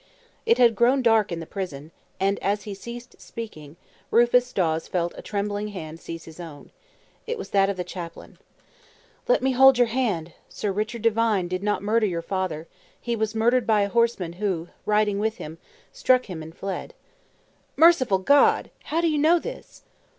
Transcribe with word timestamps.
It 0.47 0.57
had 0.57 0.75
grown 0.75 1.03
dark 1.03 1.31
in 1.31 1.39
the 1.39 1.45
prison, 1.45 1.91
and 2.19 2.39
as 2.39 2.63
he 2.63 2.73
ceased 2.73 3.21
speaking, 3.21 3.75
Rufus 4.09 4.51
Dawes 4.51 4.87
felt 4.87 5.13
a 5.15 5.21
trembling 5.21 5.67
hand 5.67 5.99
seize 5.99 6.23
his 6.25 6.39
own. 6.39 6.71
It 7.27 7.37
was 7.37 7.51
that 7.51 7.69
of 7.69 7.77
the 7.77 7.83
chaplain. 7.83 8.39
"Let 9.27 9.43
me 9.43 9.51
hold 9.51 9.77
your 9.77 9.89
hand! 9.93 10.33
Sir 10.49 10.71
Richard 10.71 11.03
Devine 11.03 11.47
did 11.47 11.61
not 11.61 11.83
murder 11.83 12.07
your 12.07 12.23
father. 12.23 12.67
He 12.99 13.15
was 13.15 13.35
murdered 13.35 13.67
by 13.67 13.81
a 13.81 13.89
horseman 13.89 14.33
who, 14.41 14.69
riding 14.87 15.19
with 15.19 15.37
him, 15.37 15.59
struck 15.93 16.25
him 16.25 16.41
and 16.41 16.57
fled." 16.57 16.95
"Merciful 17.75 18.17
God! 18.17 18.71
How 18.85 19.01
do 19.01 19.07
you 19.07 19.19
know 19.19 19.37
this?" 19.37 19.83